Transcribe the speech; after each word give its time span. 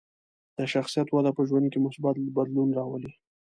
د 0.57 0.59
شخصیت 0.73 1.07
وده 1.11 1.31
په 1.37 1.41
ژوند 1.47 1.65
کې 1.71 1.79
مثبت 1.85 2.15
بدلون 2.37 2.69
راولي. 2.77 3.11